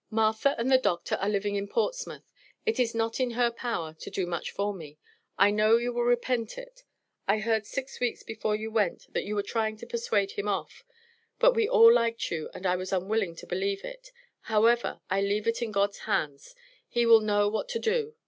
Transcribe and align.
Martha 0.09 0.55
and 0.57 0.71
the 0.71 0.79
Doctor 0.79 1.13
are 1.17 1.29
living 1.29 1.53
in 1.55 1.67
Portsmouth, 1.67 2.23
it 2.65 2.79
is 2.79 2.95
not 2.95 3.19
in 3.19 3.29
her 3.37 3.51
power 3.51 3.93
to 3.99 4.09
do 4.09 4.25
much 4.25 4.49
for 4.49 4.73
me. 4.73 4.97
I 5.37 5.51
know 5.51 5.77
you 5.77 5.93
will 5.93 6.01
repent 6.05 6.57
it. 6.57 6.83
I 7.27 7.37
heard 7.37 7.67
six 7.67 7.99
weeks 7.99 8.23
before 8.23 8.55
you 8.55 8.71
went, 8.71 9.13
that 9.13 9.25
you 9.25 9.35
were 9.35 9.43
trying 9.43 9.77
to 9.77 9.85
persuade 9.85 10.31
him 10.31 10.47
off 10.47 10.83
but 11.37 11.53
we 11.53 11.69
all 11.69 11.93
liked 11.93 12.31
you, 12.31 12.49
and 12.51 12.65
I 12.65 12.77
was 12.77 12.91
unwilling 12.91 13.35
to 13.35 13.45
believe 13.45 13.85
it 13.85 14.11
however, 14.39 15.01
I 15.11 15.21
leave 15.21 15.45
it 15.45 15.61
in 15.61 15.71
God's 15.71 15.99
hands 15.99 16.55
He 16.89 17.05
will 17.05 17.21
know 17.21 17.47
what 17.47 17.69
to 17.69 17.77
do. 17.77 18.15